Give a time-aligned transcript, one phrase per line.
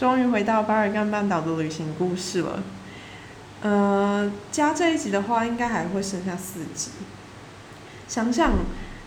[0.00, 2.62] 终于回到巴尔干半岛的旅行故事了。
[3.60, 6.92] 呃，加这一集的话，应该还会剩下四集。
[8.08, 8.52] 想想，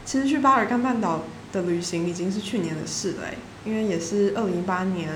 [0.06, 3.24] 其实去巴尔干半岛的旅行已经是去年的事了，
[3.66, 5.10] 因为也是二零一八年，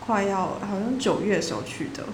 [0.00, 2.04] 快要好像九月时候去的。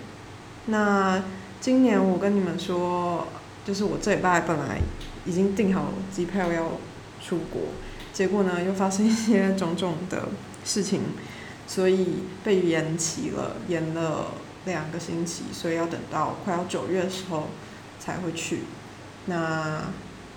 [0.67, 1.23] 那
[1.61, 3.29] 今年我跟你们说，
[3.65, 4.81] 就是我这礼拜本来
[5.25, 6.73] 已经订好机票要
[7.25, 7.61] 出国，
[8.13, 10.31] 结果呢又发生一些种种的
[10.65, 11.03] 事情，
[11.67, 14.33] 所以被延期了，延了
[14.67, 17.49] 两个星期，所以要等到快要九月的时候
[17.99, 18.61] 才会去。
[19.27, 19.83] 那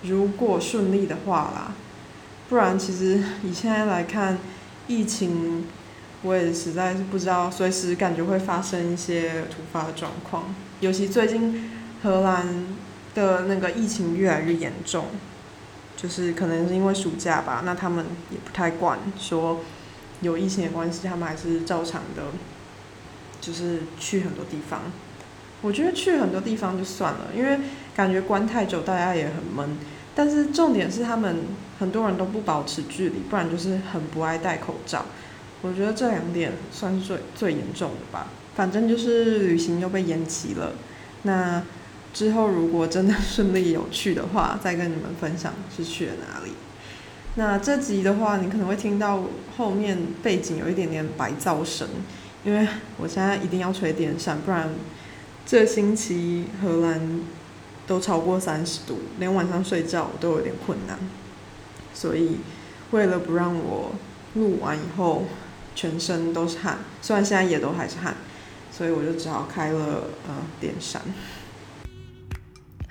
[0.02, 1.74] 如果顺利的话啦，
[2.48, 4.38] 不然其实以现在来看，
[4.86, 5.66] 疫情
[6.22, 11.70] 我也实在是不知道，随时感觉会发生一些突发的状况，尤其最近
[12.02, 12.66] 荷兰
[13.14, 15.06] 的那个疫情越来越严重，
[15.96, 19.60] 就是可能是因为暑假吧，那他们也不太管说
[20.20, 22.22] 有疫情的关系，他们还是照常的，
[23.40, 24.82] 就是去很多地方。
[25.60, 27.58] 我觉得去很多地方就算了，因为
[27.94, 29.76] 感觉关太久大家也很闷。
[30.14, 31.36] 但是重点是他们
[31.78, 35.04] 很多人都不保持距离，不然就是很不爱戴口罩。
[35.62, 38.28] 我觉得这两点算是最最严重的吧。
[38.54, 40.72] 反正就是旅行又被延期了。
[41.22, 41.62] 那
[42.12, 46.52] 之后如果真的顺利有去的话，再跟你们分享是去了哪里。
[47.38, 49.22] 那这集的话，你可能会听到
[49.56, 51.86] 后面背景有一点点白噪声，
[52.42, 54.68] 因为我现在一定要吹电扇，不然
[55.46, 57.20] 这星期荷兰
[57.86, 60.98] 都超过三十度，连晚上睡觉都有点困难。
[61.94, 62.38] 所以
[62.90, 63.92] 为了不让我
[64.34, 65.22] 录完以后
[65.76, 68.16] 全身都是汗，虽然现在也都还是汗，
[68.72, 71.00] 所以我就只好开了呃电扇。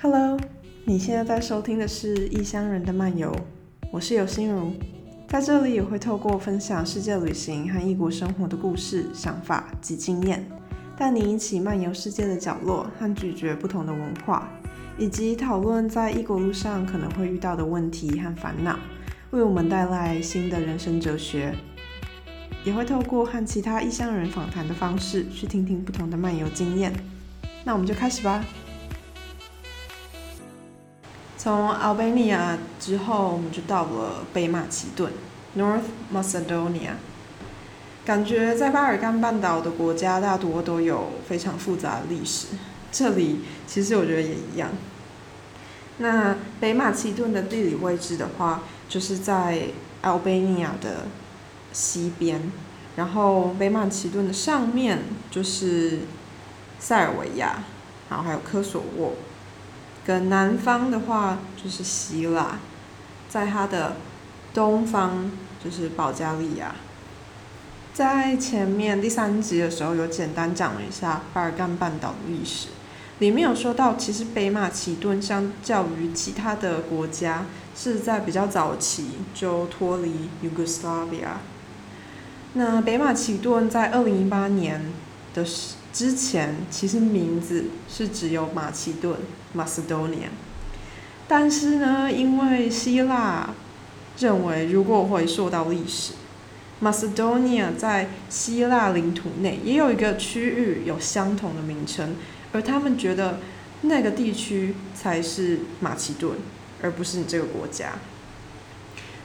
[0.01, 0.39] Hello，
[0.85, 3.29] 你现在在收听的是《异乡人的漫游》，
[3.89, 4.73] 我是有心如，
[5.29, 10.45] 在这里也会透过分享世界旅行和异国生活的故事、想法及经验，
[10.97, 14.49] 带你一起漫游世界的角落和咀嚼不同的文化，
[14.97, 18.77] 以及讨论在异国路上可能会遇到的问题和烦恼，
[19.31, 21.55] 为我们带来新的人生哲学。
[22.65, 26.91] 也会透过和其他异乡人访谈的方式，去听听不同的漫游经验。
[27.63, 28.43] 那我们就开始吧。
[31.37, 35.13] 从 Albania 之后，我们就到了北马其顿
[35.55, 35.83] （North
[36.13, 36.93] Macedonia）。
[38.03, 42.47] 感觉在巴尔干半岛的国家大多都有非常复杂的历史，
[42.91, 44.69] 这里其实我觉得也一样。
[45.97, 49.63] 那北马其顿的地理位置的话，就是在
[50.01, 51.05] Albania 的
[51.73, 52.51] 西边，
[52.95, 54.99] 然后北马其顿的上面
[55.29, 55.99] 就是
[56.79, 57.63] 塞尔维亚，
[58.09, 59.13] 然后还有科索沃。
[60.07, 62.59] 跟南方的话就是希腊，
[63.27, 63.97] 在它的
[64.53, 65.29] 东方
[65.61, 66.73] 就是保加利亚。
[67.93, 72.69] 在前面第三集的时候有简单讲了一下巴尔干半岛的历史，
[73.19, 77.43] 里面有说到，其实北马其顿相较于其他的国家
[77.75, 81.35] 是在比较早期就脱离 Yugoslavia。
[82.53, 84.85] 那北马其顿在二零一八年
[85.33, 85.73] 的时。
[85.93, 89.17] 之前其实名字是只有马其顿
[89.55, 90.29] （Macedonia），
[91.27, 93.49] 但是呢，因为希腊
[94.19, 96.13] 认为如果回溯到历史
[96.81, 102.15] ，Macedonia 在希腊领土内也有一个区域有相同的名称，
[102.51, 103.39] 而他们觉得
[103.81, 106.33] 那个地区才是马其顿，
[106.81, 107.93] 而不是你这个国家。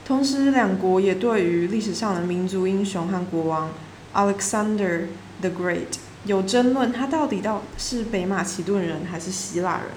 [0.05, 3.71] 同时，两国也对于历史上的民族英雄和国王
[4.13, 5.07] Alexander
[5.39, 5.99] the Great。
[6.25, 9.87] 有争论，他到底到是北马其顿人还是希腊人？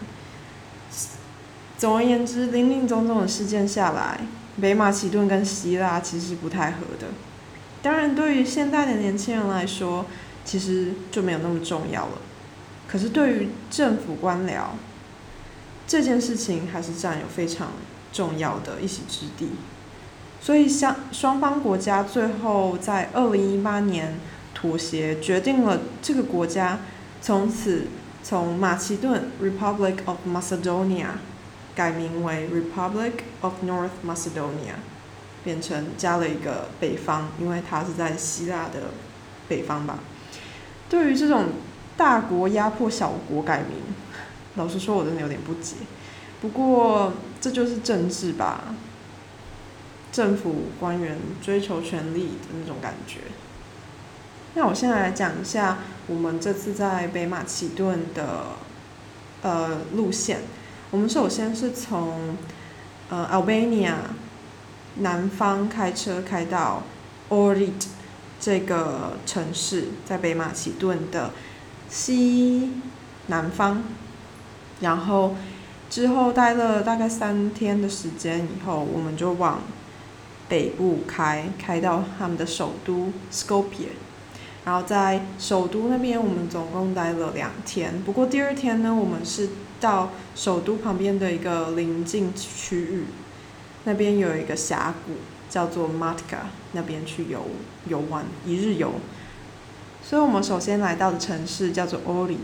[1.79, 4.19] 总而言之，林林总总的事件下来，
[4.61, 7.07] 北马其顿跟希腊其实不太合的。
[7.81, 10.07] 当然，对于现代的年轻人来说，
[10.45, 12.19] 其实就没有那么重要了。
[12.89, 14.71] 可是对于政府官僚，
[15.87, 17.69] 这件事情还是占有非常
[18.13, 19.51] 重要的一席之地。
[20.41, 24.15] 所以，相双方国家最后在二零一八年。
[24.57, 26.79] 妥协决定了这个国家
[27.21, 27.89] 从此
[28.23, 31.09] 从马其顿 （Republic of Macedonia）
[31.75, 33.13] 改名为 Republic
[33.43, 34.77] of North Macedonia，
[35.45, 38.85] 变成加了一个北方，因为它是在希腊的
[39.47, 39.99] 北方吧。
[40.89, 41.49] 对于这种
[41.99, 43.77] 大国压迫小国改名，
[44.57, 45.77] 老实说，我真的有点不解。
[46.41, 47.13] 不过
[47.43, 48.75] 这就是政治吧，
[50.11, 53.19] 政府官员追求权力的那种感觉。
[54.57, 55.77] 那我先来讲一下
[56.07, 58.45] 我们这次在北马其顿的
[59.43, 60.41] 呃路线。
[60.91, 62.39] 我们首先是从
[63.11, 63.97] 呃 Albania
[64.95, 66.85] 南方开车开到
[67.29, 67.85] Ohrid，
[68.41, 71.33] 这个城市，在北马其顿的
[71.91, 72.71] 西
[73.27, 73.83] 南方，
[74.81, 75.35] 然后
[75.91, 79.61] 之后待了大概三天的时间以后，我们就往
[80.49, 83.89] 北部开，开到他们的首都 Skopje，
[84.67, 88.03] 然后在首都那边我们总共待了两天。
[88.03, 89.49] 不过第二天呢，我们是
[89.81, 93.05] 到首都旁边的一个邻近区域，
[93.85, 95.13] 那边有一个峡谷
[95.49, 97.43] 叫做 Matka，那边去游
[97.89, 98.95] 游玩一日游。
[100.03, 102.37] 所以我们首先来到的城市叫做 Orid。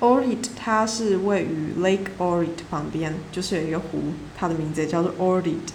[0.00, 5.70] Orid 它是位于 Lake Orid 旁边，就是有一个湖，它的名字也叫做 Orid。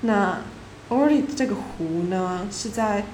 [0.00, 0.40] 那
[0.88, 3.04] Orid 这个湖呢，是在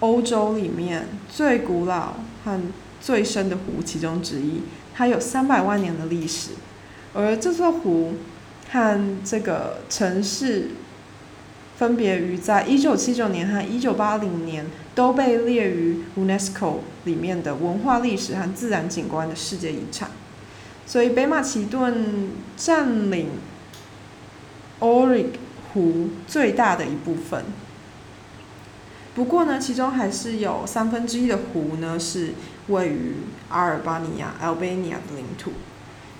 [0.00, 2.14] 欧洲里面最古老
[2.44, 2.60] 和
[3.00, 4.62] 最深的湖其中之一，
[4.94, 6.50] 它有三百万年的历史。
[7.14, 8.14] 而这座湖
[8.70, 10.68] 和这个城市
[11.76, 20.10] 分别于在一九七九年和一九八零年都被列于 UNESCO 里面的文化历史和自然景观的世界遗产。
[20.86, 23.28] 所以北马其顿占领
[24.80, 25.26] Ohrid
[25.72, 27.44] 湖最大的一部分。
[29.14, 32.30] 不过呢，其中还是有三分之一的湖呢是
[32.68, 33.16] 位于
[33.48, 35.52] 阿尔巴尼亚 （Albania） 的领土。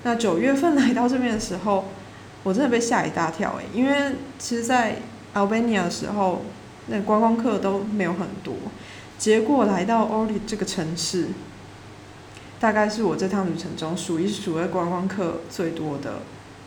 [0.03, 1.85] 那九月份来到这边的时候，
[2.43, 4.97] 我真的被吓一大跳诶，因为其实，在
[5.33, 6.41] Albania 的时候，
[6.87, 8.55] 那观光客都没有很多。
[9.17, 11.27] 结果来到 Ohrid 这个城市，
[12.59, 16.23] 大概是我这趟旅程中数一数二观光客最多的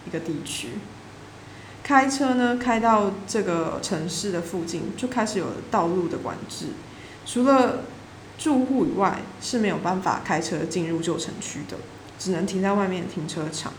[0.06, 0.68] 一个地区。
[1.84, 6.68] 开车呢，开到这个城市的附近，就开始有道路的管制，
[7.26, 7.80] 除了
[8.38, 11.76] 住户以外是没有办法开车进入旧城区的，
[12.18, 13.74] 只能停在外面停车场。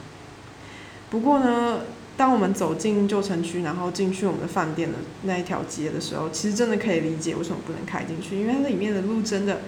[1.09, 1.79] 不过呢，
[2.15, 9.61] 当我们走进旧城区，然后进去我们的饭店的那一条街的时候，其实真的可以理解为什么不能开进去，因为它里面的路真的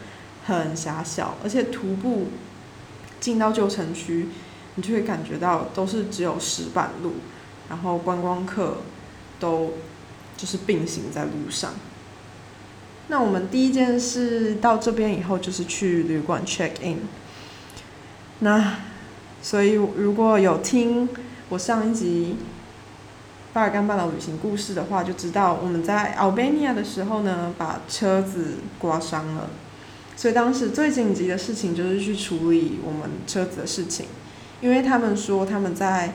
[0.45, 2.28] 很狭小，而且徒步
[3.19, 4.28] 进到旧城区，
[4.75, 7.13] 你就会感觉到都是只有石板路。
[7.69, 8.77] 然后观光客
[9.39, 9.73] 都
[10.37, 11.73] 就是并行在路上。
[13.09, 16.99] 那我们第一件事到这边以后就是去旅馆 check in。
[18.39, 18.79] 那
[19.41, 21.09] 所以如果有听
[21.49, 22.35] 我上一集
[23.53, 29.49] 巴尔干半岛旅行故事的话，就知道我们在 Albania 的时候呢，把车子刮伤了。
[30.15, 34.07] 所以当时最紧急的事情就是去处理我们车子的事情，
[34.61, 36.13] 因为他们说他们在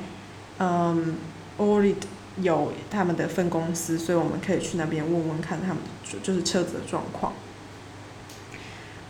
[0.58, 1.16] 嗯。
[1.58, 1.96] Ohrid
[2.40, 5.78] 有他们的分公司，所以我们可以去那边问问看他们
[6.22, 7.32] 就是车子的状况。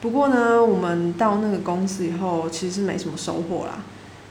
[0.01, 3.85] 不过呢，我们到那个公司以后，其实没什么收获啦。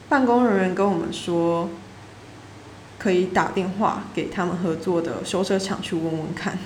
[0.08, 1.70] 办公人员跟我们说，
[2.98, 6.58] 可以打电话给他们合作的修车厂去问问看，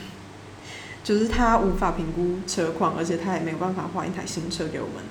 [1.05, 5.05] 就是他无法评估车况，而且他也没有办法换一台新车给我们。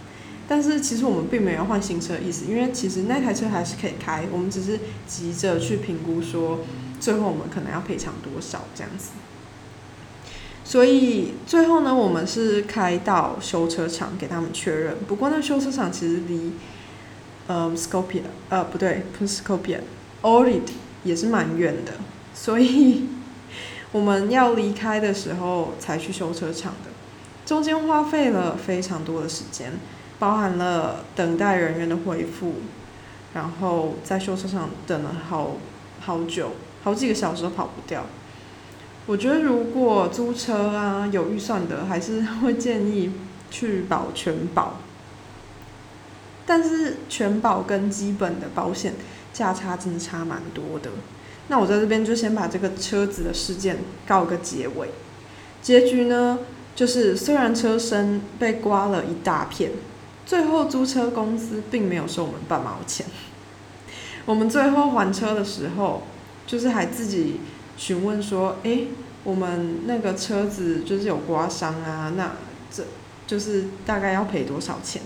[0.48, 6.60] 但是其实我们并没有换新车的意思，因为其实那台车还是可以开，我们只是急着去评估说，
[7.00, 9.12] 最后我们可能要赔偿多少这样子。
[10.64, 14.96] 所以最后呢，我们是开到修车厂给他们确认。
[15.08, 16.54] 不过那修车厂其实离，
[17.48, 20.62] 呃，Scopia 呃，不对，不是 Scopia，Orid
[21.04, 21.94] 也是蛮远的，
[22.34, 23.06] 所以
[23.92, 26.90] 我们要离开的时候才去修车厂的，
[27.46, 29.74] 中间花费了非常多的时间。
[30.18, 32.54] 包含了等待人员的回复，
[33.34, 35.58] 然后在修车厂等了好
[36.00, 36.52] 好久，
[36.84, 38.06] 好几个小时都跑不掉。
[39.06, 43.12] 我觉得如果租车啊有预算的，还是会建议
[43.52, 44.78] 去保全保。
[46.46, 48.94] 但是全保跟基本的保险
[49.34, 50.92] 价差真的差蛮多的。
[51.50, 54.90] 那我在这边就先把这个车子的事件告个结尾。
[55.62, 56.40] 结局呢，
[56.76, 59.72] 就是虽然车身被刮了一大片。
[60.26, 63.06] 最后租车公司并没有收我们半毛钱。
[64.26, 66.02] 我们最后还车的时候，
[66.48, 67.42] 就是还自己
[67.78, 68.88] 询问说：“诶，
[69.24, 72.32] 我们那个车子就是有刮伤啊，那
[72.72, 72.84] 这
[73.28, 75.04] 就是大概要赔多少钱？”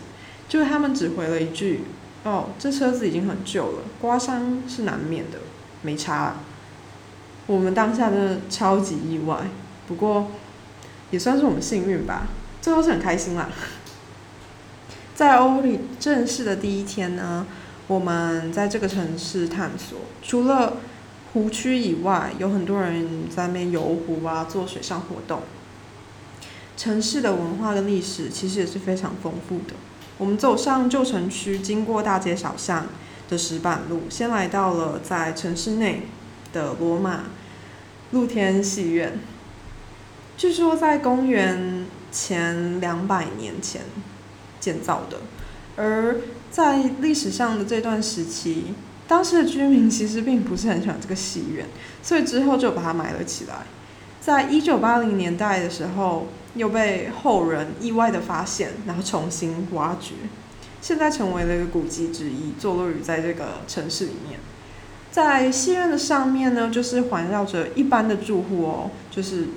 [0.47, 1.81] 就他们只回了一句
[2.23, 5.39] ：“哦，这车子已经很旧了，刮伤是难免的，
[5.81, 6.35] 没差。”
[7.45, 9.39] 我们当下真的超级意外，
[9.87, 10.27] 不过
[11.11, 12.27] 也算是我们幸运吧，
[12.61, 13.49] 最后是很开心啦。
[15.19, 17.45] 在欧里正式的第一天呢，
[17.87, 20.77] 我们在这个城市探索，除了
[21.33, 25.41] 湖区以外，有很多人在那边游湖啊，做水上活动。
[26.77, 29.73] 城市的文化跟历史其实也是非常丰富的。
[30.17, 32.85] 我们走上旧城区，经过大街小巷
[33.27, 36.03] 的石板路，先来到了在城市内
[36.53, 37.25] 的罗马
[38.11, 39.19] 露天戏院。
[40.37, 43.81] 据说在公元前两百年前
[44.59, 45.17] 建造的，
[45.75, 46.17] 而
[46.51, 48.73] 在历史上的这段时期，
[49.07, 51.65] 当时的居民其实并不是很喜欢这个戏院，
[52.01, 53.55] 所以之后就把它埋了起来。
[54.19, 60.13] 在一九八零年代的时候，又被后人意外的发现，然后重新挖掘，
[60.81, 64.39] 现在成为了一个古迹之一，坐落于在这个城市里面。
[65.09, 69.47] 在戏院的上面呢，就是环绕着一般的住户哦，就是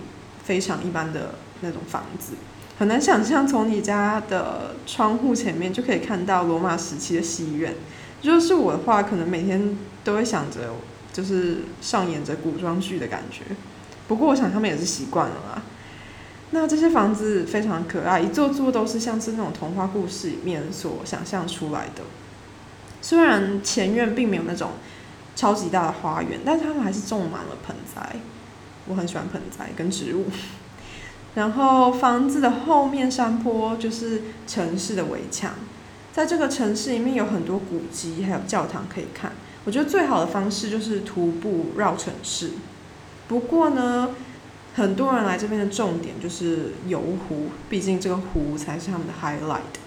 [0.43, 2.33] 非常一般的那种房子，
[2.79, 7.75] 很难想象从你家的窗户前面就可以看到罗马时期的戏院。
[8.23, 10.75] 如果是我的话，可能每天都会想着，
[11.13, 13.43] 就是上演着古装剧的感觉。
[14.09, 15.63] 不过我想他们也是习惯了啦。
[16.51, 22.03] 那这些房子非常可爱，一座座都是像是那种童话故事里面所想象出来的。
[23.01, 24.73] 虽然前院并没有那种
[25.35, 28.17] 超级大的花园，但是他们还是种满了盆栽。
[28.87, 30.27] 我很喜欢盆栽跟植物。
[31.35, 35.53] 然后房子的后面山坡就是城市的围墙，
[36.13, 39.33] 在这个城市里面有很多古迹，还有教堂可以看。
[39.65, 42.51] 我觉得最好的方式就是徒步绕城市。
[43.29, 44.11] 不过呢，
[44.75, 49.79] 很多人来这边的重点就是游湖，毕竟这个湖才是他们的 highlight。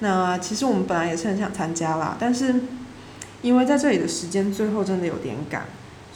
[0.00, 2.54] 那其实我们本来也是很想参加啦，但是
[3.42, 5.64] 因为在这里的时间最后真的有点赶，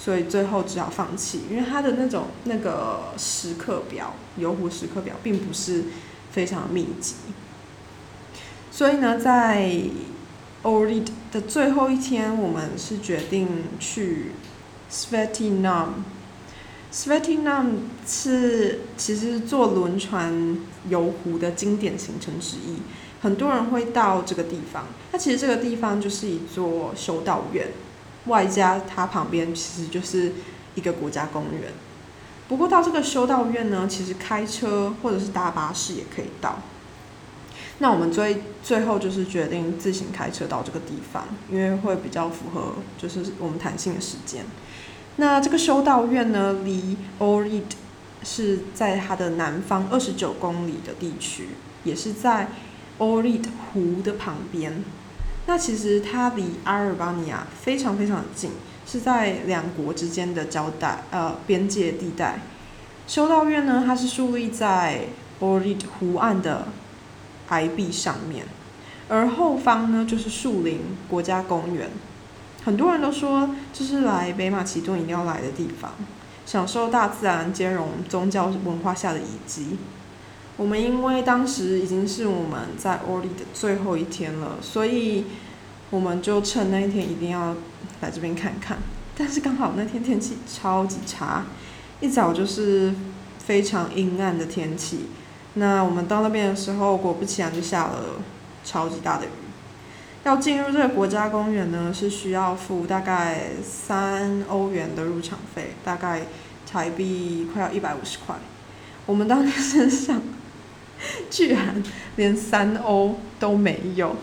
[0.02, 1.42] 所以最后只好放弃。
[1.50, 5.84] 因为它的那种那个时刻表，游湖时刻表并不是
[6.32, 7.16] 非常密集。
[8.70, 9.70] 所以呢，在
[10.62, 14.32] Ohrid 的最后一天，我们是决定去
[14.90, 15.88] Sveti Nam。
[16.92, 17.66] Svetinam
[18.04, 22.78] 是其实坐轮船游湖的经典行程之一，
[23.22, 24.86] 很多人会到这个地方。
[25.12, 27.68] 它其实这个地方就是一座修道院，
[28.30, 30.32] 外加它旁边其实就是
[30.74, 31.70] 一个国家公园。
[32.48, 36.60] 不过到这个修道院呢，其实开车或者是搭巴士也可以到。
[37.78, 44.44] 那我们最最后就是决定自行开车到这个地方，因为会比较符合就是我们弹性的时间。
[45.16, 47.62] 那这个修道院呢，离 Orid
[48.22, 51.48] 是在它的南方二十九公里的地区，
[51.84, 52.48] 也是在
[52.98, 54.84] Ohrid 湖的旁边。
[55.50, 58.52] 那其实它离阿尔巴尼亚非常非常近，
[58.86, 62.38] 是在两国之间的交代呃边界地带。
[63.08, 65.06] 修道院呢，它是树立在
[65.40, 66.68] Ohrid 湖岸的
[67.50, 68.46] 崖壁上面，
[69.08, 71.90] 而后方呢就是树林国家公园。
[72.64, 75.94] 很多人都说这是来北马其顿一定要来的地方，
[76.46, 79.78] 享受大自然兼容宗教文化下的遗迹。
[80.60, 85.24] 我们因为当时已经是我们在 o r l y 的最后一天了，所以
[85.88, 87.56] 我们就趁那一天一定要
[88.02, 88.76] 来这边看看。
[89.16, 91.46] 但是刚好那天天气超级差，
[92.00, 92.92] 一早就是
[93.38, 95.06] 非常阴暗的天气。
[95.54, 98.20] 那我们到那边的时候，果不其然就下了
[98.62, 99.30] 超级大的雨。
[100.24, 106.20] 要进入这个国家公园呢，是需要付大概三欧元的入场费，大概
[106.70, 108.36] 台币快要一百五十块。
[109.06, 110.20] 我们当天身上
[111.30, 111.82] 居然
[112.16, 114.16] 连三欧都没有，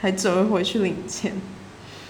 [0.00, 1.32] 还折回去领钱。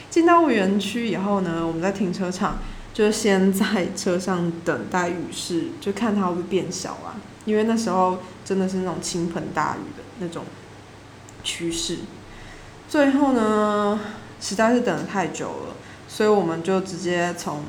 [0.08, 2.58] 进到园区以后呢，我们在停车场
[2.92, 7.14] 就先在车上等待雨势，就看它会不会变小啊，
[7.44, 10.44] 因为那时候真的是那种倾盆大雨的那种
[11.44, 11.98] 趋势。
[12.88, 14.00] 最后呢，
[14.40, 15.76] 实在是等得太久了，
[16.08, 17.62] 所以我们就直接从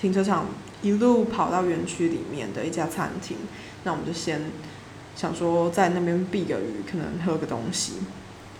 [0.00, 0.46] 停车场
[0.80, 3.36] 一路跑到园区里面的一家餐厅。
[3.84, 4.40] 那我们就先
[5.14, 7.94] 想说在那边避个雨，可能喝个东西。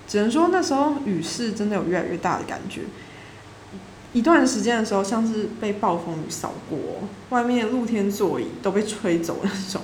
[0.07, 2.83] 只能说那时候雨势真的有越来越大的感觉，
[4.13, 6.79] 一段时间的时候像是被暴风雨扫过，
[7.31, 9.83] 外面露天座椅都被吹走那种。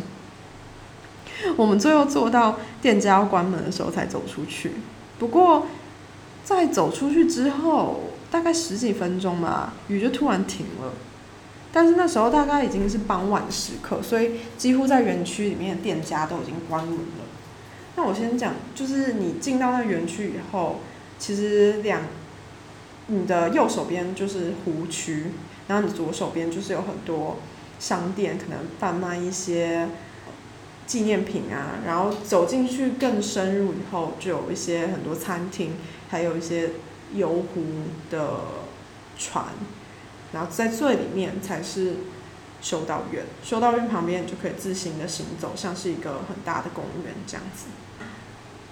[1.56, 4.72] 我们最后坐到店家要关门的时候才走出去，
[5.18, 5.66] 不过。
[6.44, 10.90] 在走出去之后，大概十几分钟吧，雨就突然停了。
[11.72, 17.24] 但是那时候大概已经是傍晚时刻，所以几乎在园区里面的店家都已经关门了。
[17.96, 20.80] 那我先讲，就是你进到那园区以后，
[21.18, 22.02] 其实两
[23.06, 25.32] 你的右手边就是湖区，
[25.66, 27.38] 然后你左手边就是有很多
[27.78, 29.88] 商店，可能贩卖一些
[30.86, 31.80] 纪念品啊。
[31.86, 35.72] 然后走进去更深入以后，就有一些很多餐厅。
[36.10, 36.70] 还有一些
[37.12, 37.62] 游湖
[38.10, 38.40] 的
[39.18, 39.44] 船，
[40.32, 41.94] 然后在最里面才是
[42.60, 43.24] 修道院。
[43.42, 47.66] 修道院旁边就可以自行的行走，像是一个很大的公园这样子。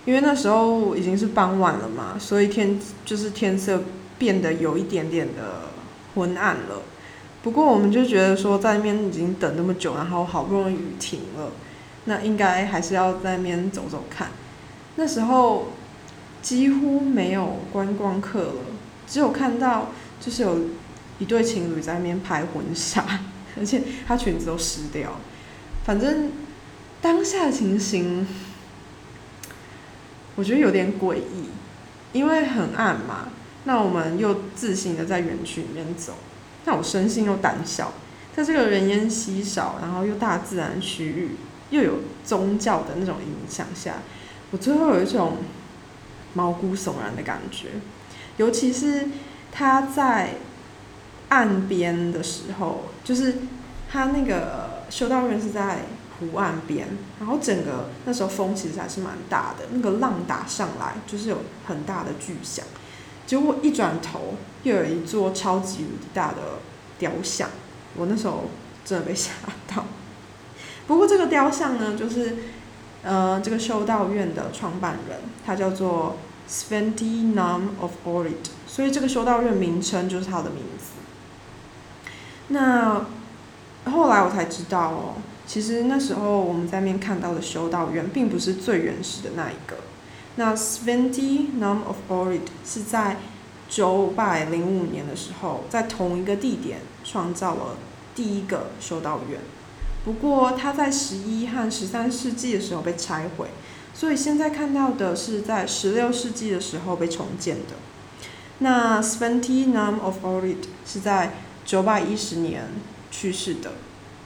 [0.04, 3.82] 因为那时候已经是傍晚了嘛，所以天就是天色
[4.18, 5.62] 变得有一点点的
[6.14, 6.82] 昏暗了。
[7.42, 11.50] 不过我们就觉得说在那边已经等那么久，然后好不容易雨停了，
[12.04, 14.30] 那应该还是要在那边走走看。
[14.94, 15.68] 那时候
[16.40, 18.62] 几乎没有观光客了，
[19.08, 19.88] 只有看到
[20.20, 20.56] 就是有
[21.18, 23.04] 一对情侣在那边拍婚纱，
[23.58, 25.18] 而且她裙子都湿掉。
[25.84, 26.32] 反正
[27.00, 28.26] 当下的情形，
[30.34, 31.48] 我觉得有点诡异，
[32.12, 33.28] 因为很暗嘛。
[33.64, 36.14] 那我们又自信的在园区里面走，
[36.64, 37.92] 那我生性又胆小，
[38.34, 41.30] 在这个人烟稀少，然后又大自然区域，
[41.70, 41.94] 又有
[42.24, 43.94] 宗教的那种影响下。
[44.52, 45.38] 我最后有一种
[46.34, 47.70] 毛骨悚然的感觉，
[48.36, 49.08] 尤其是
[49.50, 50.34] 他在
[51.28, 53.34] 岸边的时候，就是
[53.90, 55.80] 他那个修道院是在
[56.18, 62.64] 湖岸边，然后整个那时候风其实还是蛮大的，那个浪打上来就是有很大的巨响，
[63.26, 66.60] 结果一转头又有一座超级无敌大的
[66.98, 67.48] 雕像，
[67.96, 68.44] 我那时候
[68.84, 69.32] 真的被吓
[69.74, 69.84] 到。
[70.86, 72.36] 不过这个雕像呢，就是。
[73.02, 76.16] 呃，这个修道院的创办人，他叫做
[76.50, 78.32] Sventi Nam of Orid，
[78.66, 80.95] 所以这个修道院名称就是他的名字。
[82.48, 83.06] 那
[83.84, 85.14] 后来我才知道哦，
[85.46, 89.76] 其实那时候我们在面看到的修道院，并不是最原始的那一个。
[90.36, 93.16] 那 s v e n t y Nam of Orid 是在
[93.68, 97.76] 九百零五年的时候，在同一个地点创造了
[98.14, 99.40] 第一个修道院。
[100.04, 103.48] 不过，它在十一和十三世纪的时候被拆毁，
[103.92, 107.74] 所以现在看到的是在十六世纪的时候被重建的。
[108.58, 111.32] 那 s v e n t y Nam of Orid 是在
[111.66, 112.62] 九百一十年
[113.10, 113.72] 去世的，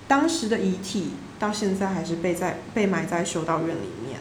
[0.06, 4.20] 当时的遗体到现在还是被在被埋在修道院里面。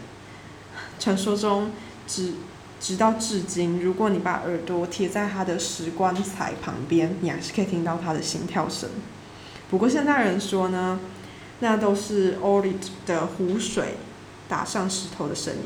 [0.98, 1.72] 传说中，
[2.08, 2.34] 直
[2.80, 8.90] 直到至今，如果你把耳朵贴在他的石棺材旁边，你还是可以听到他的心跳声。
[9.70, 11.00] 不过现代人说呢？
[11.60, 13.96] 那都是 o r i d 的湖水
[14.48, 15.62] 打上石头的声音。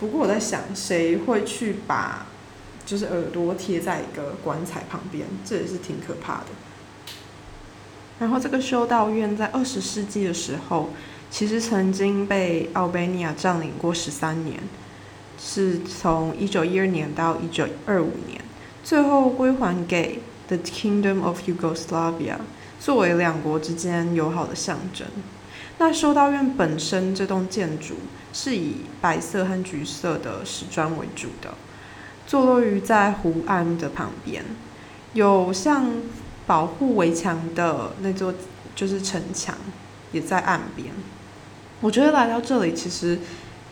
[0.00, 2.26] 不过我在想，谁会去把
[2.86, 5.26] 就是耳朵贴在一个棺材旁边？
[5.44, 6.46] 这也是挺可怕的。
[8.18, 10.88] 然后这个修道院在二十世纪的时候，
[11.30, 14.58] 其实曾经被奥贝尼亚占领过十三年，
[15.38, 18.40] 是从一九一二年到一九二五年，
[18.82, 22.36] 最后归还给 The Kingdom of Yugoslavia。
[22.78, 25.06] 作为两国之间友好的象征，
[25.78, 27.94] 那修道院本身这栋建筑
[28.32, 31.54] 是以白色和橘色的石砖为主的，
[32.26, 34.44] 坐落于在湖岸的旁边，
[35.12, 35.86] 有像
[36.46, 38.34] 保护围墙的那座
[38.74, 39.54] 就是城墙
[40.12, 40.88] 也在岸边。
[41.80, 43.18] 我觉得来到这里其实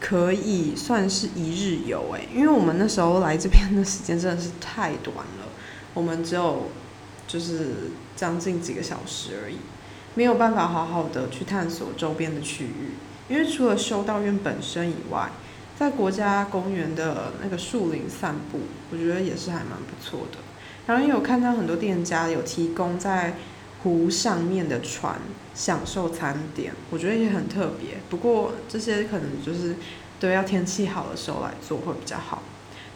[0.01, 5.49] 可以算是一日游诶，因为我们那时候来这边的时间真的是太短了，
[5.93, 6.71] 我们只有。
[7.27, 9.57] 就是将近几个小时而已，
[10.15, 12.93] 没有办法好好的去探索周边的区域，
[13.31, 15.31] 因为除了修道院本身以外，
[15.79, 18.61] 在国家公园的那个树林散步，
[18.91, 20.39] 我觉得也是还蛮不错的。
[20.87, 23.35] 然后有看到很多店家有提供在
[23.83, 25.17] 湖上面的船
[25.55, 27.99] 享受餐点，我觉得也很特别。
[28.09, 29.77] 不过这些可能就是
[30.21, 32.43] 都要天气好的时候来做会比较好。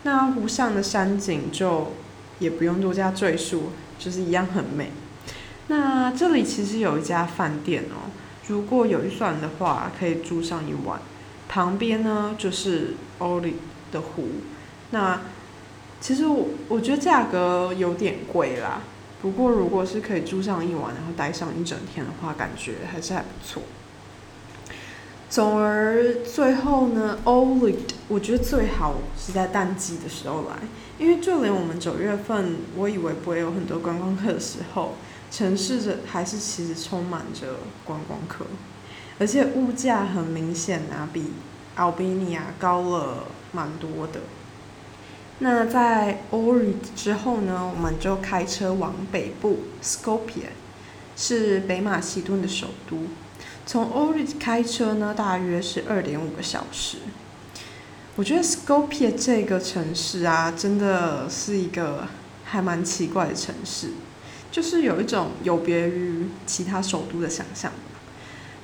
[0.05, 1.93] 那湖上的山景就
[2.39, 3.71] 也不用多加赘述。
[3.99, 4.93] 就是一样很美。
[5.67, 8.15] 那这里其实有一家饭店哦，
[8.47, 11.01] 如果有预算的话，可以住上一晚。
[11.49, 13.55] 旁边呢就是 o l i
[13.91, 14.29] 的湖。
[14.91, 15.21] 那
[16.01, 18.83] 其实我我觉得价格有点贵啦，
[19.21, 23.63] 不过如果是可以住上一晚，然后待上一整天的话，感觉还是还不错。
[25.31, 27.75] 总而最后呢 o l i
[28.09, 30.57] 我觉得最好是在淡季的时候来。
[30.99, 34.95] 因为就连我们九月份，我以为不会有很多观光客的时候，
[35.31, 38.45] 城市的还是其实充满着观光客，
[39.19, 41.33] 而且物价很明显啊，比
[41.77, 44.21] 奥比尼亚高了蛮多的。
[45.41, 50.51] 那在 ORID 之后呢，我们就开车往北部 Skopje，
[51.17, 53.05] 是北马其顿的首都。
[53.65, 56.99] 从 ORID 开车呢，大约是二点五个小时。
[58.17, 62.09] 我觉得 Skopje 这个城市啊，真的是一个
[62.45, 63.91] 还蛮奇怪的城市，
[64.51, 67.71] 就是有一种有别于其他首都的想象。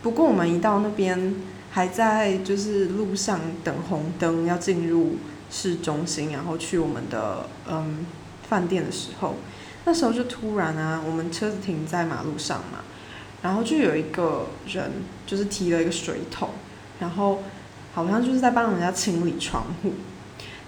[0.04, 1.34] 不过我们一到那边，
[1.70, 5.16] 还在就是路上等红灯要进入
[5.50, 8.04] 市中心，然后去我们的嗯
[8.46, 9.36] 饭店的时候，
[9.86, 12.80] 那时候就突然啊，我们车子停在马路上嘛，
[13.42, 14.92] 然后就有一个人
[15.26, 16.50] 就是提了一个水桶，
[17.00, 17.38] 然后。
[17.94, 19.92] 好像就是在帮人家清理窗户，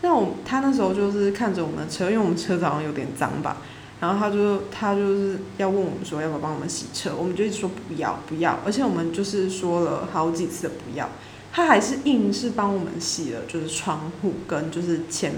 [0.00, 3.56] 那我他那时候就是看着我们的车，因为我们车子好像有点脏吧，
[4.00, 11.08] 然后他就他就是要问我们说要不要帮我们洗车，我们就一直说不要不要，而且我们就是说了好几次不要，
[11.52, 15.32] 他还是硬是帮我们洗了，就是窗户跟就是前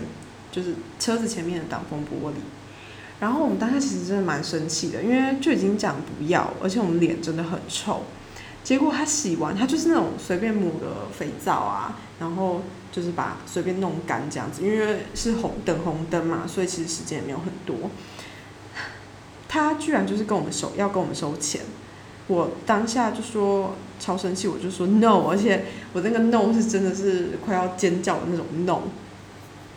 [0.51, 2.35] 就是车子前面的挡风玻璃。
[3.21, 8.03] 然后我们当时其实真的蛮生气的，因为就已经讲不要，而且我们脸真的很臭。
[8.65, 17.91] 结果他洗完，他就是那种随便抹个肥皂啊，然后就是把随便弄干这样子，因为是红等红灯嘛，所以其实时间也没有很多。
[19.49, 21.63] 他居然就是跟我们收要跟我们收钱，
[22.29, 28.83] 我当下就说超生气，我就说 no，而且我那个 no 是真的是快要尖叫的那种 no。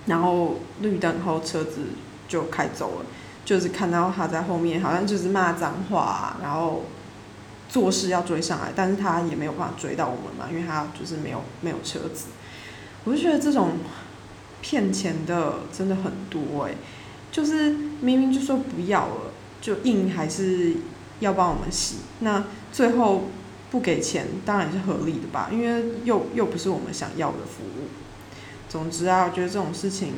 [0.06, 1.82] 然后绿灯后车子
[2.28, 3.06] 就开走了。
[3.44, 6.84] 就是看到他在后面，好像就是骂脏话，然后
[7.68, 12.28] 做事要追上来，但是他也没有办法追到我们嘛，因为他就是没有没有车子。
[13.04, 13.72] 我就觉得这种
[14.62, 16.76] 骗钱的真的很多诶，
[17.32, 19.32] 就是明明就说不要了，
[19.62, 20.74] 就硬还是
[21.22, 22.44] 要帮我们洗，那
[22.74, 23.30] 最后
[23.70, 27.88] 不给钱当然是合理的吧，因为又又不是我们想要的服务。
[28.68, 30.14] 总之啊，我觉得这种事情。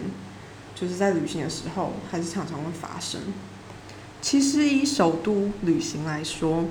[0.75, 3.21] 就是在旅行的时候，还是常常会发生。
[4.21, 6.65] 其实以首都旅行来说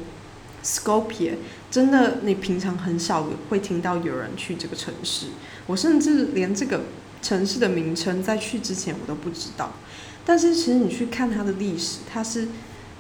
[0.63, 1.37] ，Skopje
[1.71, 5.29] 真的你平常很少会听到有人去这个城市。
[5.69, 6.83] 我甚至连这个
[7.23, 9.73] 城市的名称在去之前我都不知道。
[10.25, 12.49] 但是其实你去看它的历史，它是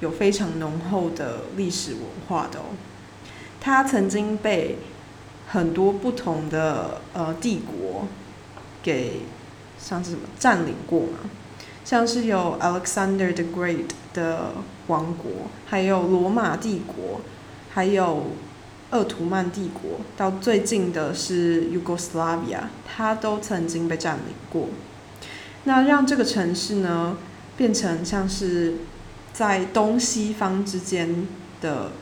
[0.01, 2.65] 有非常浓厚的历史文化的哦。
[3.61, 4.79] 它曾经被
[5.49, 8.07] 很多不同的呃帝国
[8.83, 9.21] 给。
[9.79, 11.29] 像是什么占领过嘛？
[11.85, 14.53] 像是有 Alexander the Great 的
[14.87, 17.21] 王国，还有罗马帝国，
[17.73, 18.27] 还有
[18.91, 24.69] 鄂图曼帝国，到最近的是 Yugoslavia，它都曾经被占领过。
[25.64, 27.16] 那让这个城市呢，
[27.57, 28.75] 变成像是
[29.33, 31.27] 在东西方之间
[31.61, 31.92] 的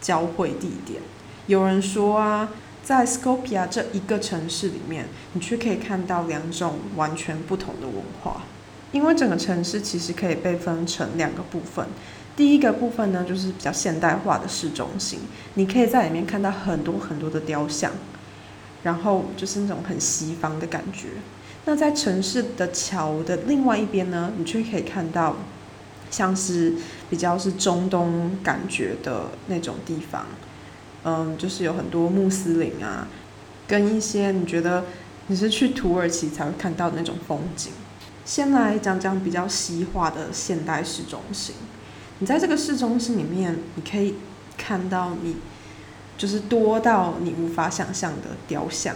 [0.00, 1.00] 交汇地点。
[1.46, 2.48] 有人说啊。
[2.84, 8.42] 在 Skopje 这一个城市里面，你却可以看到两种完全不同的文化。
[8.90, 11.86] 因为整个城市其实可以被分成两个部分。
[12.36, 15.20] 第一个部分呢，就是比较现代化的市中心，
[15.54, 17.92] 你可以在里面看到很多很多的雕像，
[18.82, 21.10] 然后就是那种很西方的感觉。
[21.64, 25.36] 那在城市的桥的另外一边呢，你却可以看到
[26.10, 26.74] 像是
[27.08, 30.26] 比较是中东感觉的那种地方。
[31.04, 33.08] 嗯，就是有很多穆斯林啊，
[33.66, 34.84] 跟一些你觉得
[35.26, 37.72] 你是去土耳其才会看到的那种风景。
[38.24, 41.56] 先来讲讲比较西化的现代市中心。
[42.20, 44.14] 你在这个市中心里面，你可以
[44.56, 45.36] 看到你
[46.16, 48.94] 就是多到你无法想象的雕像，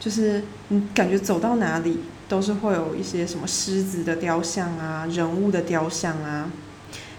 [0.00, 6.50] 就是你感觉走到哪里都是会有一些什么狮子的雕像啊，人物的雕像啊。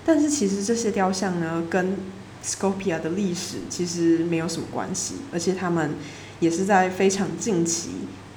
[0.04, 1.96] 但是其实这些雕像呢，跟
[2.44, 5.92] Scopia 的历史其实没有什么关系，而且他们
[6.40, 7.92] 也是在非常近期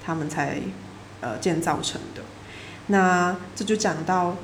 [0.04, 0.60] 他们才
[1.22, 2.20] 呃建造成的。
[2.88, 4.36] 那这就讲到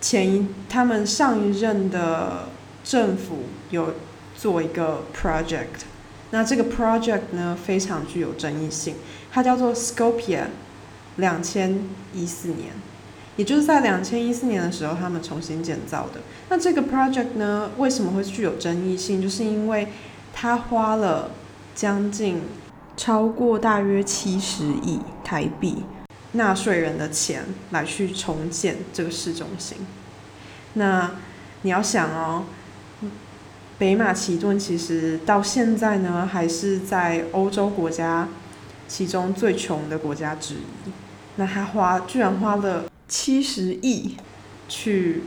[0.00, 2.48] 前一他们上一任的
[2.82, 3.94] 政府有
[4.36, 5.84] 做一个 project，
[6.34, 8.96] 那这个 project 呢非常具有争议性，
[9.30, 10.46] 它叫做 Scopia，
[11.18, 11.78] 两千
[12.12, 12.72] 一四年。
[13.36, 16.20] 也就是在两千一四年的时候，他们重新建造的。
[16.48, 19.22] 那这个 project 呢，为什么会具有争议性？
[19.22, 19.86] 就是因为
[20.32, 21.30] 它花了
[21.72, 22.40] 将近
[22.96, 25.84] 超过大约七十亿台币
[26.32, 29.78] 纳税人的钱来去重建这个市中心。
[30.72, 31.12] 那
[31.62, 32.44] 你要想哦，
[33.84, 38.26] 北马其顿其实到现在呢，还是在欧洲国家
[38.88, 40.90] 其中最穷的国家之一。
[41.36, 42.86] 那他花居然花了。
[43.06, 44.16] 七十亿
[44.66, 45.24] 去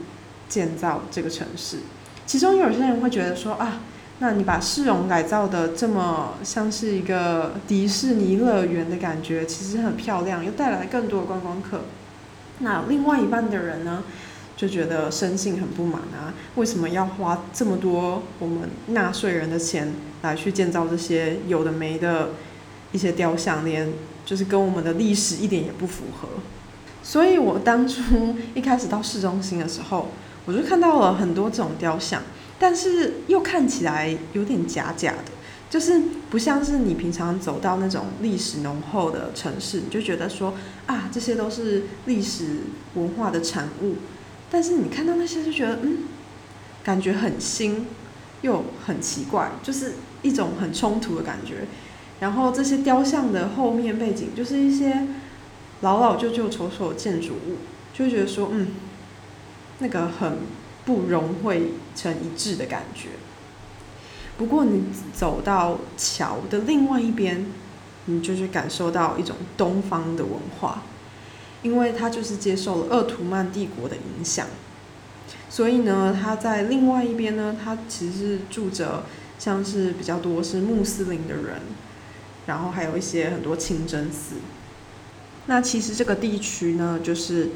[0.48, 1.78] 建造这个城市，
[2.26, 3.80] 其中有些人会觉得说啊，
[4.18, 11.82] 那你把市容改造的这么像是一个迪士尼乐园的感觉，其实很漂亮，又带来更多的观光客。
[12.58, 14.02] 那另外一半的人呢，
[14.58, 22.30] 就觉得生性很不满啊，为什么要花这么多我们纳税人的钱来去建造这些有的没的
[22.90, 23.92] 一些雕像，连
[24.26, 26.28] 就是跟我们的历史一点也不符合。
[27.04, 30.08] 所以我当初一开始到市中心的时候，
[30.44, 32.20] 我就看到了很多这种雕像，
[32.58, 35.30] 但是又看起来有点假假的，
[35.70, 40.54] 就是不像是你平常走到那种历史浓厚的城市，你就觉得说
[40.86, 42.56] 啊，这些都是历史
[42.94, 43.94] 文化的产物。
[44.50, 46.04] 但是你看到那些就觉得，嗯，
[46.82, 47.86] 感觉很新，
[48.42, 51.66] 又很奇怪，就是一种很冲突的感觉。
[52.20, 55.06] 然后这些雕像的后面背景就是一些。
[55.80, 57.58] 老老旧旧、丑丑的建筑物，
[57.94, 58.66] 就觉得说，嗯，
[59.78, 60.38] 那个很
[60.84, 63.10] 不融汇成一致的感觉。
[64.36, 67.46] 不过你走到桥的另外一边，
[68.06, 70.82] 你就是感受到一种东方的文化，
[71.62, 74.46] 因为他就是接受了鄂图曼帝国的影响，
[75.50, 79.04] 所以呢，他在另外一边呢，他其实是住着
[79.38, 81.60] 像是比较多是穆斯林的人，
[82.46, 84.36] 然后还有一些很多清真寺。
[85.46, 87.50] 那其实这个地区呢，就是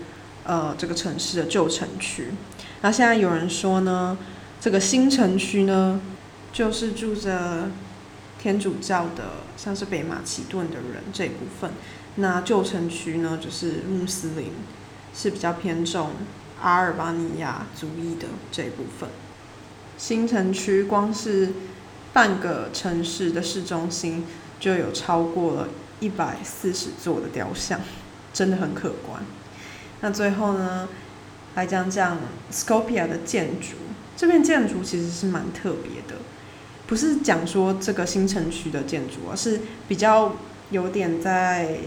[0.44, 2.28] 呃这个城市的旧城区。
[2.80, 4.18] 那现在有人说呢，
[4.60, 6.00] 这个新城区呢，
[6.52, 7.70] 就是住着
[8.40, 11.70] 天主教的，像是北马其顿的人这一部分。
[12.16, 14.52] 那旧城区呢，就是穆斯林，
[15.14, 16.10] 是比较偏重
[16.60, 19.08] 阿尔巴尼亚族裔的这一部分。
[19.96, 21.52] 新城区光是
[22.12, 24.24] 半个城市的市中心
[24.58, 25.68] 就有超过了。
[26.00, 27.78] 一百四十座的雕像，
[28.32, 29.22] 真的很可观。
[30.00, 30.88] 那最后呢，
[31.54, 32.18] 来讲讲
[32.50, 33.76] Skopje 的建筑。
[34.16, 36.20] 这片建筑其实是蛮特别的，
[36.88, 40.34] 不是讲说这个新城区的建筑而，是比较
[40.72, 41.78] 有点在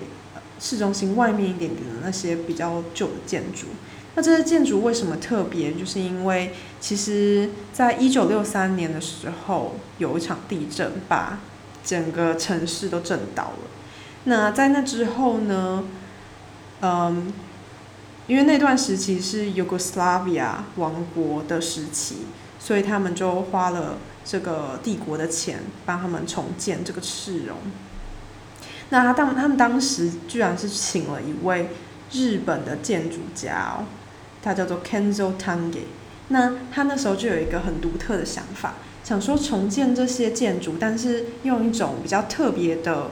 [0.59, 3.67] 市中心外面一点点的那些比较旧的建筑。
[4.15, 5.73] 那这些建筑为什么特别？
[5.73, 11.39] 就是因为其实在一九六三年的时候，有一场地震把
[11.83, 13.69] 整个城市都震倒了。
[14.23, 15.83] 那在那之后呢？
[16.81, 17.31] 嗯，
[18.27, 22.17] 因为那段时期是 Yugoslavia 王国的时期，
[22.59, 27.57] 所以他们就花了这个帝国的钱帮他们重建这个市容。
[28.89, 31.69] 那他当他们当时居然是请了一位
[32.11, 33.85] 日本的建筑家哦，
[34.41, 35.83] 他叫做 Kenzo Tange。
[36.29, 43.11] 那他那时候就有一个很独特的想法，想说重建这些建筑，但是用一种比较特别的。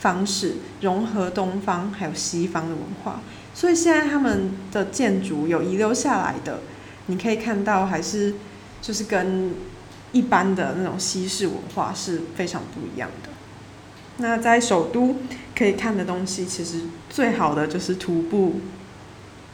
[0.00, 3.20] 方式融合东方还有西方的文化，
[3.52, 6.60] 所以现在他们的建筑有遗留下来的，
[7.08, 8.32] 你可以看到还是
[8.80, 9.54] 就是跟
[10.12, 13.29] 一般的那种西式文化是非常不一样的。
[14.20, 15.16] 那在首都
[15.56, 18.60] 可以看的东西，其实最好的就是徒步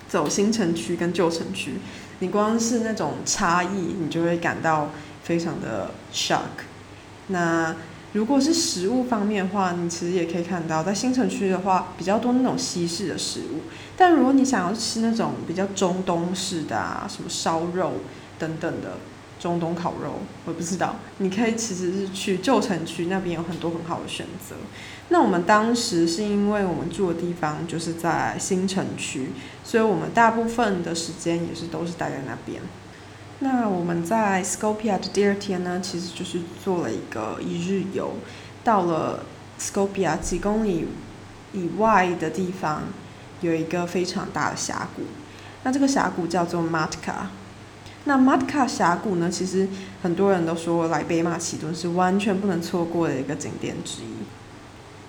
[0.09, 1.75] 走新城区跟旧城区，
[2.19, 4.91] 你光是那种差异，你就会感到
[5.23, 6.65] 非常的 shock。
[7.29, 7.75] 那
[8.13, 13.63] 如果是食物方面的话，你其实也可以看到，在新城区的话比较多那种西式的食物。
[13.97, 17.95] 但如果你想要吃那种比较中东式的啊，什么烧肉
[18.39, 18.99] 等等的
[19.39, 24.57] 中东烤肉，我不知道，你可以其实是去旧城区那边有很多很好的选择。
[25.09, 29.31] 那我们当时是因为我们住的地方就是在新城区，
[29.63, 32.61] 所以我们大部分的时间也是都是待在那边。
[33.41, 38.15] 那我们在 Scopia 的第二天呢，其实就是做了一个一日游，
[38.65, 39.25] 到了
[39.61, 40.89] Scopia 几公里
[41.53, 42.85] 以外的地方，
[43.43, 45.03] 有一个非常大的峡谷。
[45.63, 47.27] 那这个峡谷叫做 Matka。
[48.07, 49.69] 那 Matka 峡谷呢，其实
[50.03, 54.07] 很多人都说来北马其顿是完全不能错过的一个景点之一。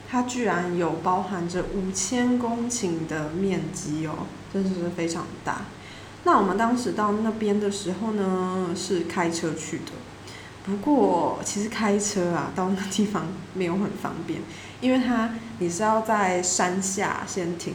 [0.10, 5.62] 它居然有包含着五千公顷的面积哦，真的是非常大。
[6.24, 9.92] 那我们当时到那边的时候呢，是开车去的。
[10.66, 14.42] 不过其实开车啊，到那地方没有很方便，
[14.82, 15.30] 因为它
[15.60, 17.74] 你是要在山下先停，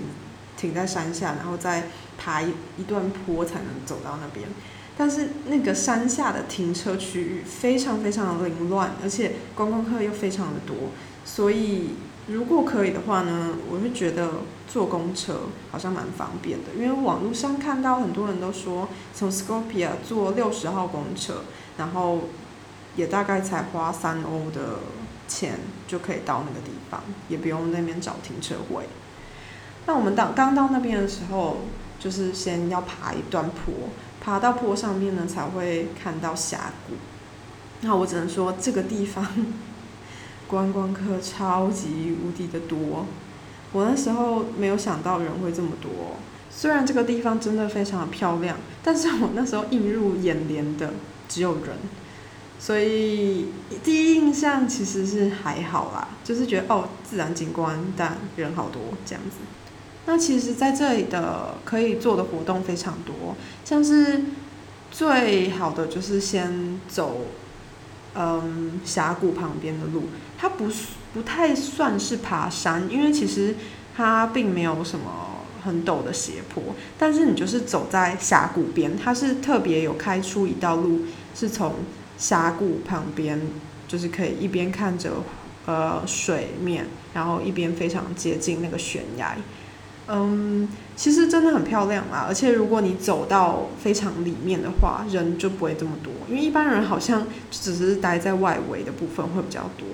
[0.56, 1.84] 停在山下，然后再
[2.18, 4.48] 爬一一段坡才能走到那边。
[4.96, 10.76] 但是那个山下的停车区域非常非常的凌乱，而且观光客又非常的多，
[11.24, 11.90] 所以。
[12.28, 14.30] 如果可以的话呢，我会觉得
[14.68, 15.40] 坐公车
[15.72, 21.42] 好像蛮方便的，因为网络上看到很多人都说从 Skopje 坐六十号公车，
[21.76, 22.20] 然后
[22.94, 24.78] 也大概才花三欧的
[25.26, 28.84] 钱就可以到那个地方，也不用那边找停车位。
[29.86, 31.62] 那我们到刚到那边的时候，
[31.98, 33.74] 就是先要爬一段坡，
[34.22, 36.94] 爬到坡上面呢才会看到峡谷。
[37.82, 39.26] 那我只能说这个地方。
[40.48, 43.06] 观光客超级无敌的多，
[43.72, 45.90] 我那时候没有想到人会这么多。
[46.50, 50.92] 虽然这个地方真的非常的漂亮，但是我那时候映入眼帘的
[51.26, 51.78] 只有人，
[52.58, 53.46] 所以
[53.82, 59.38] 第一印象其实是还好啦，就是觉得哦自然景观，但人好多这样子。
[60.06, 64.22] 那其实在这里的可以做的活动非常多，像是
[64.90, 67.26] 最好的就是先走。
[68.14, 70.02] 嗯，峡谷旁边的路，
[70.36, 70.68] 它不
[71.14, 73.54] 不太算是爬山，因为其实
[73.96, 76.62] 它并没有什么很陡的斜坡，
[76.98, 81.76] 但是你就是走在峡谷边，它是特别有开出一道路，是从
[82.18, 83.40] 峡谷旁边，
[83.88, 85.10] 就是可以一边看着
[85.64, 89.38] 呃水面，然后一边非常接近那个悬崖，
[90.08, 99.86] 嗯，其实真的很漂亮啦，而且如果你走到非常里面的话，人就不会这么多，因为一般人好像只是待在外围的部分会比较多。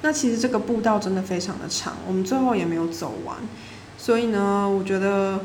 [0.00, 3.36] 那其实这个步道真的非常的长，我们最后也没有走完，
[3.98, 5.40] 所以呢，我觉得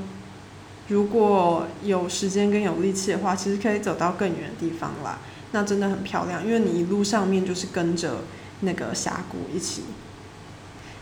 [0.87, 5.19] 如果有时间跟有力气的话，其实可以走到更远的地方啦。
[5.51, 8.19] 那真的很漂亮，因为你一路上面就是跟着
[8.61, 9.83] 那个峡谷一起。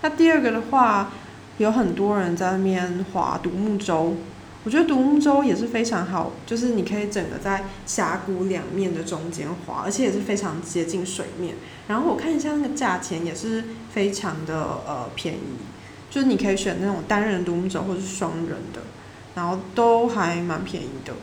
[0.01, 1.11] 那第二个的话。
[1.59, 4.15] 有很多人在那边划独木舟，
[4.63, 11.53] 我觉得独木舟也是非常好，就是你可以整个在峡谷两面的中间划，而且也是非常接近水面。
[11.87, 15.39] 然后我看一下那个价钱也是非常的呃便宜，
[16.09, 18.81] 就是你可以选那种单人独木舟或者是双人的，
[19.35, 21.13] 然后都还蛮便宜的。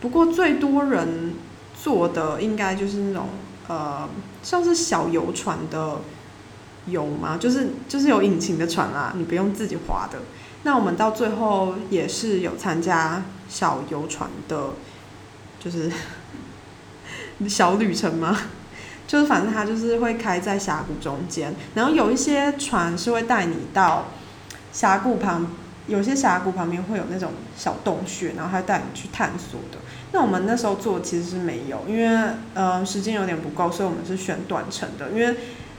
[0.00, 1.32] 不过最多人
[1.80, 3.28] 坐的应该就是那种
[3.68, 4.06] 呃
[4.42, 5.96] 像是小游船的。
[6.86, 7.38] 有吗？
[7.40, 10.18] 就是就是有引擎的船啦，你不用自己划的。
[10.64, 14.70] 那我们到最后也是有参加小游船的，
[15.58, 15.90] 就是
[17.48, 18.36] 小旅程吗？
[19.06, 24.08] 就是反正它就是会开在峡谷中间，然后有一些船是会带你到
[24.72, 25.46] 峡谷旁，
[25.86, 29.78] 有些峡谷旁边会有那种小洞穴，然后它带你去探索的。
[30.12, 35.36] 那我们那时候做其实是没有，因为呃时间有点不够，所以我们是选短程的，因为。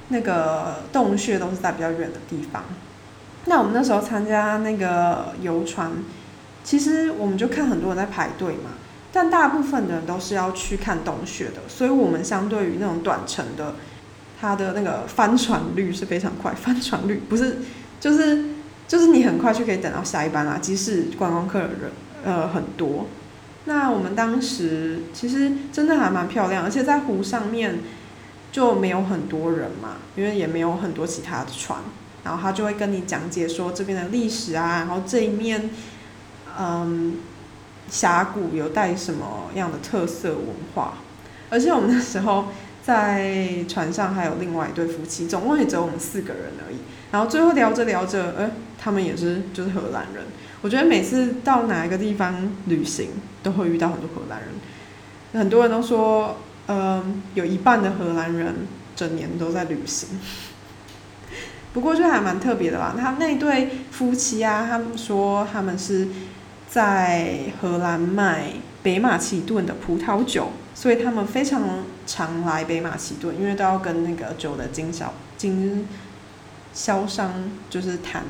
[0.09, 2.63] 那个洞穴都是在比较远的地方。
[3.45, 5.91] 那我们那时候参加那个游船，
[6.63, 8.71] 其实我们就看很多人在排队嘛，
[9.13, 13.75] 但大部分的人都是要去看洞穴的，所以我们相对于那种短程的，
[14.41, 17.59] 它的那个翻船率是非常快，翻船率 不是
[17.99, 18.45] 就是
[18.87, 21.91] 就是你很快就可以等到下一班啦，即使观光客的人
[22.23, 23.05] 呃很多。
[23.65, 27.79] 那我们当时其实真的还蛮漂亮，而且在湖上面。
[28.55, 31.77] 就没有很多人嘛，因为也没有很多其他的船，
[32.23, 35.69] 然后他就会跟你讲解说这边的历史啊，然后这一面，
[36.57, 37.17] 嗯，
[37.89, 40.93] 峡谷有带什么样的特色文化，
[41.49, 42.45] 而且我们那时候
[42.81, 46.77] 在船上还有另外一对夫妻，总共也只有我们四个人而已，
[47.11, 50.23] 然后最后聊着聊着，呃，他们也是就是荷兰人，
[50.61, 53.09] 我觉得每次到哪一个地方旅行
[53.43, 56.37] 都会遇到很多荷兰人，很多人都说。
[56.67, 60.19] 嗯，有一半的荷兰人整年都在旅行，
[61.73, 62.95] 不过就还蛮特别的啦。
[62.97, 66.07] 他那对夫妻啊，他们说他们是
[66.67, 71.61] 在荷兰卖北马其顿的葡萄酒，所以他们非常
[72.07, 75.87] 常来北马其顿，因为都要跟那个酒的经销经
[76.73, 77.31] 销商
[77.69, 78.23] 就是谈。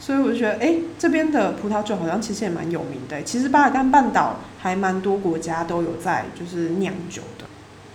[0.00, 3.22] 所以我就觉得，哎，这边的葡萄酒好像其实也蛮有名的。
[3.24, 7.44] 其实巴尔干半岛还蛮多国家都有在就是酿酒的。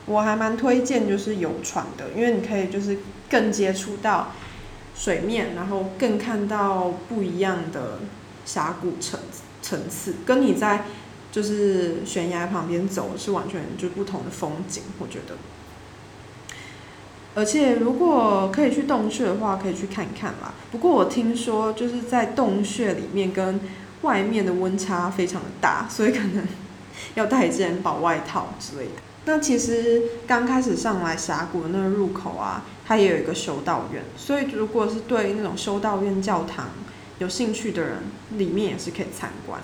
[0.06, 2.98] 我还蛮推荐就是游船的，因为你可以就是
[3.30, 4.34] 更接触到
[4.94, 8.00] 水面，然后更看到不一样的
[8.46, 9.18] 峡谷层
[9.62, 10.84] 层次，跟你在
[11.32, 15.36] 就是悬崖旁边走是完全就不同的风景，我觉得。
[17.36, 20.54] 而且如果可以去洞穴的话，可以去看看啦。
[20.72, 23.60] 不过我听说就是在洞穴里面跟
[24.04, 26.46] 外面的温差非常的大，所以可能
[27.16, 28.92] 要带一件薄外套之类的。
[29.26, 36.68] 那其实刚开始上来峡谷的那个入口啊，它也有一个修道院，所以如果是对那种修道院教堂
[37.18, 37.98] 有兴趣的人，
[38.38, 39.60] 里面也是可以参观。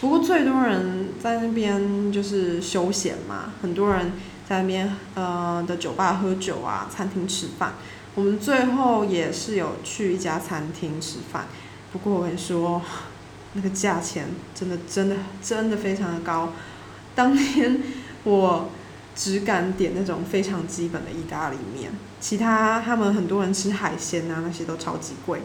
[0.00, 4.12] 不过最多人在那边就是休闲嘛，很多人。
[4.48, 7.74] 在那边呃的酒吧喝酒啊，餐厅吃饭。
[8.14, 11.46] 我们最后也是有去一家餐厅吃饭，
[11.92, 12.82] 不过我跟你说，
[13.52, 16.52] 那个价钱真的真的真的非常的高。
[17.14, 17.80] 当天
[18.24, 18.70] 我
[19.14, 25.42] 只敢点那种非常基本的意大利面，其他他们很多人吃海鲜啊，那些都超级贵。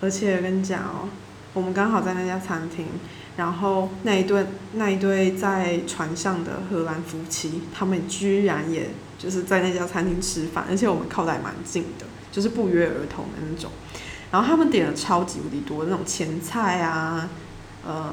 [0.00, 1.08] 而且我跟你讲哦，
[1.52, 2.86] 我们刚好在那家餐厅。
[3.34, 13.70] 然后那一对那一对在船上的荷兰夫妻，他们居然也就是在那家餐厅吃饭，而且我们靠得还蛮近的，就是不约而同的那种。
[14.30, 17.26] 然后他们点了超级无敌多的那种前菜啊，
[17.88, 18.12] 嗯，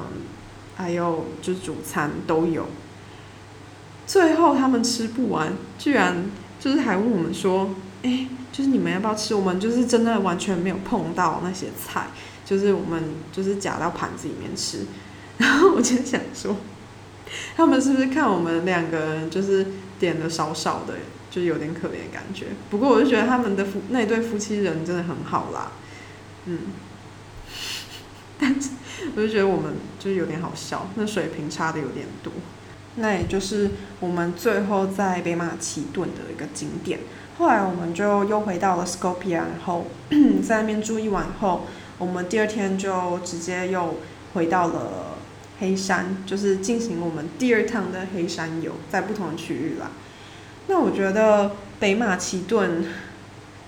[0.74, 2.66] 还有就是主餐都有。
[4.06, 12.06] 最后他们吃不完，居然就是还问我们说：“哎，就是你们要不要吃？”我们就是真的完全没有碰到那些菜，
[12.50, 14.80] 就是我们就是夹到盘子里面吃。
[15.38, 16.56] 然后我就想说，
[17.56, 19.64] 他们是不是看我们两个人就是
[20.00, 20.94] 点的少少的，
[21.30, 22.46] 就有点可怜感觉。
[22.68, 25.70] 不过我就觉得他们的夫那对夫妻人真的很好啦，
[26.46, 26.58] 嗯。
[28.40, 28.70] 但是
[29.14, 32.32] 我就觉得我们就是有点好笑，那水平差的有点多。
[32.96, 33.70] 那也就是
[34.00, 36.98] 我们最后在北马其顿的一个景点。
[37.38, 39.86] 后来我们就又回到了 Skopje，然后
[40.46, 41.66] 在那边住一晚后，
[42.00, 43.96] 我们第二天就直接又
[44.34, 45.18] 回到了
[45.60, 49.92] 黑山，就是进行我们第二趟的黑山游，在不同的区域啦。
[50.66, 52.84] 那我觉得北马其顿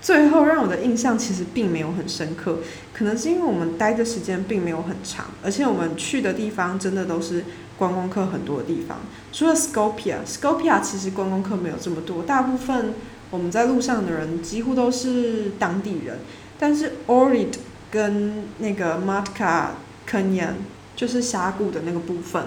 [0.01, 2.57] 最后让我的印象其实并没有很深刻，
[2.91, 7.45] 可能是因为我们待的时间并没有很长，而且我们去的地方真的都是
[7.77, 8.97] 观光客很多的地方。
[9.31, 12.95] 除了 Skopje，Skopje 其实观光客没有这么多，大部分。
[13.31, 16.19] 我们在路上的人几乎都是当地人，
[16.59, 17.53] 但是 Orid
[17.93, 19.67] 跟那个 Matka
[20.09, 20.53] Canyon
[20.95, 22.45] 就是峡谷的那个部分，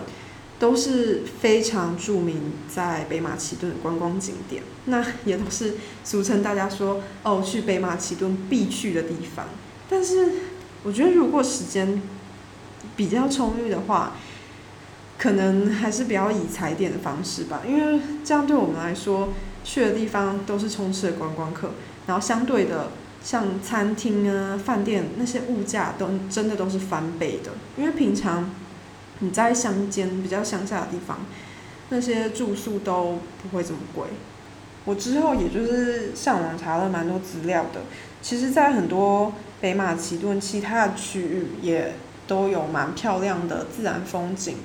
[0.58, 9.46] 都是非常著名在北马其顿的观光景点，那也都是俗称大家说哦去北马其顿必去的地方。
[9.88, 10.32] 但是
[10.82, 12.02] 我觉得如果时间
[12.96, 14.14] 比较充裕的话，
[15.16, 19.28] 可能还是比较以踩点的方式吧，因为这样对我们来说。
[19.68, 21.70] 去的地方都是充斥的观光客，
[22.06, 22.92] 然后相对的，
[23.22, 27.52] 像餐厅啊、饭店那些物价都真的都是翻倍的。
[27.76, 28.50] 因为平常
[29.18, 31.18] 你在乡间比较乡下的地方，
[31.88, 34.04] 那些住宿都不会这么贵。
[34.84, 37.80] 我之后也就是上网查了蛮多资料的，
[38.22, 41.94] 其实，在很多北马其顿其他的区域也
[42.28, 44.56] 都有蛮漂亮的自然风景。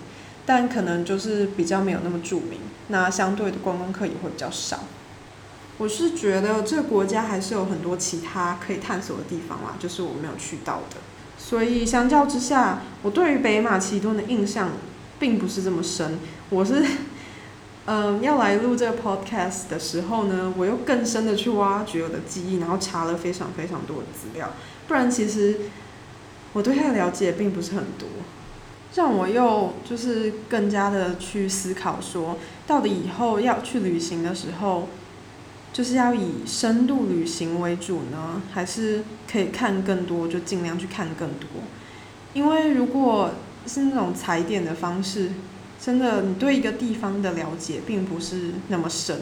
[0.43, 4.79] 但可能就是比较没有那么著名，那相对的观光客也会比较少。
[5.81, 10.97] 我是觉得这个国家还是有很多其他可以探索的地方啦，就是我没有去到的。
[11.39, 14.69] 所以相较之下，我对于北马其顿的印象
[15.19, 16.19] 并不是这么深。
[16.51, 16.85] 我是，
[17.87, 24.51] 嗯，要来录这个 podcast 的时候呢，我又更深的去挖掘我的记忆，然后查了非常非常多的资料。
[24.87, 25.61] 不然其实
[26.53, 28.07] 我对它的了解并不是很多。
[28.93, 34.89] 让我又就是更加的去思考，说到底以后要去旅行的时候，
[35.73, 41.47] 就是要以深度旅行为主呢，还是可以看更多，就尽量去看更多。
[42.33, 43.31] 因为如果
[43.65, 45.31] 是那种踩点的方式，
[45.79, 49.19] 真的你对一个地方的了解并不是那么深，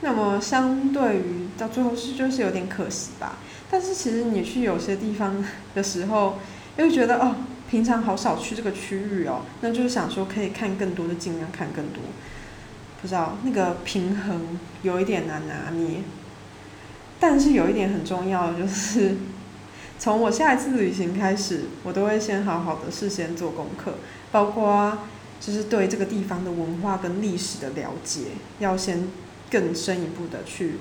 [0.00, 3.38] 那么相对于到最后是就是有点可惜吧。
[3.70, 5.44] 但是其实你去有些地方
[5.74, 6.38] 的时候，
[6.76, 7.36] 又觉得哦。
[7.70, 12.02] 平常好少去这个区域哦，那就是想说可以看更多，就尽量看更多。
[13.00, 16.02] 不知道那个平衡有一点难拿捏，
[17.18, 19.16] 但是有一点很重要的就是，
[19.98, 23.94] 从我下一次旅行开始，我都会先好好的事先做功课，
[24.30, 24.98] 包括
[25.40, 29.08] 就是对这个地方的文化跟历史的了解，要先
[29.50, 30.76] 更深一步的去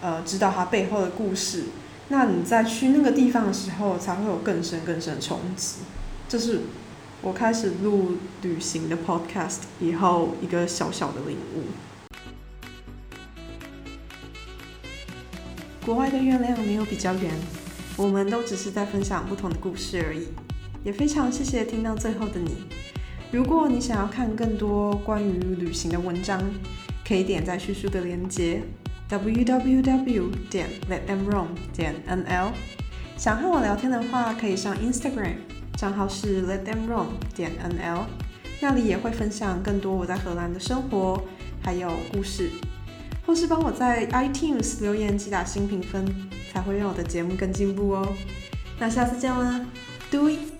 [0.00, 1.64] 呃知道它背后的故事。
[2.08, 5.78] 那你在去那个地方的时候，才会有更深更深的冲击。
[6.28, 6.60] 这是
[7.20, 8.12] 我开始录
[8.42, 11.64] 旅行的 podcast 以后一个小小的领悟。
[15.84, 17.32] 国外的月亮没有比较圆，
[17.96, 20.28] 我们都只是在分享不同的故事而已。
[20.84, 22.54] 也非常谢谢听到最后的你。
[23.32, 26.40] 如果你想要看更多关于旅行的文章，
[27.06, 28.62] 可以点在叙述的链接
[29.10, 32.52] www 点 letthemroam 点 nl。
[33.16, 35.57] 想和我聊天的话，可以上 Instagram。
[35.78, 37.06] 账号是 Let Them Roam
[37.36, 38.00] 点 NL，
[38.60, 41.22] 那里也会分享更多我在荷兰的生活，
[41.62, 42.50] 还有故事，
[43.24, 46.04] 或是帮我在 iTunes 留言及打新评分，
[46.52, 48.08] 才会让我的节目更进步哦。
[48.80, 49.64] 那下次见啦
[50.10, 50.57] ，Do it！